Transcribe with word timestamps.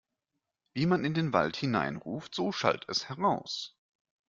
Wie 0.73 0.87
man 0.87 1.05
in 1.05 1.13
den 1.13 1.31
Wald 1.31 1.55
hineinruft, 1.57 2.33
so 2.33 2.51
schallt 2.51 2.85
es 2.89 3.07
heraus. 3.07 3.77